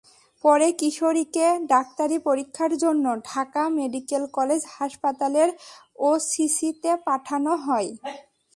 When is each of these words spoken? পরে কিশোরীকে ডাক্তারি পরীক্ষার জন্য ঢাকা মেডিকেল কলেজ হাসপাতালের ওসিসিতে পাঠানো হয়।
পরে 0.43 0.67
কিশোরীকে 0.79 1.45
ডাক্তারি 1.71 2.17
পরীক্ষার 2.27 2.71
জন্য 2.83 3.05
ঢাকা 3.29 3.63
মেডিকেল 3.77 4.23
কলেজ 4.37 4.61
হাসপাতালের 4.75 5.49
ওসিসিতে 6.09 6.91
পাঠানো 7.07 7.51
হয়। 7.65 7.89